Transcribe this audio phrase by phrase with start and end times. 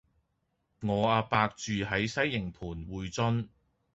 [0.81, 3.49] 我阿伯住喺西營盤薈臻